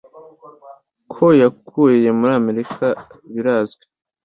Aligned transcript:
Ko 1.13 1.25
yakuriye 1.41 2.09
muri 2.19 2.31
Amerika 2.41 2.85
birazwi. 3.33 3.83